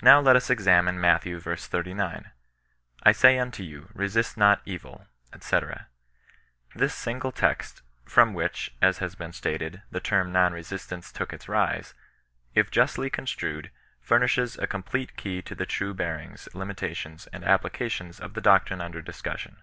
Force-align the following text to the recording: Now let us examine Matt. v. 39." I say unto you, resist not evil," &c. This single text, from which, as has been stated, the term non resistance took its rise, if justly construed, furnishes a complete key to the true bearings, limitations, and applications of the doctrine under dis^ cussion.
Now 0.00 0.22
let 0.22 0.36
us 0.36 0.48
examine 0.48 0.98
Matt. 0.98 1.24
v. 1.24 1.38
39." 1.38 2.30
I 3.02 3.12
say 3.12 3.38
unto 3.38 3.62
you, 3.62 3.90
resist 3.92 4.38
not 4.38 4.62
evil," 4.64 5.06
&c. 5.38 5.60
This 6.74 6.94
single 6.94 7.30
text, 7.30 7.82
from 8.06 8.32
which, 8.32 8.74
as 8.80 9.00
has 9.00 9.14
been 9.16 9.34
stated, 9.34 9.82
the 9.90 10.00
term 10.00 10.32
non 10.32 10.54
resistance 10.54 11.12
took 11.12 11.34
its 11.34 11.46
rise, 11.46 11.92
if 12.54 12.70
justly 12.70 13.10
construed, 13.10 13.70
furnishes 14.00 14.56
a 14.58 14.66
complete 14.66 15.18
key 15.18 15.42
to 15.42 15.54
the 15.54 15.66
true 15.66 15.92
bearings, 15.92 16.48
limitations, 16.54 17.26
and 17.26 17.44
applications 17.44 18.18
of 18.18 18.32
the 18.32 18.40
doctrine 18.40 18.80
under 18.80 19.02
dis^ 19.02 19.22
cussion. 19.22 19.56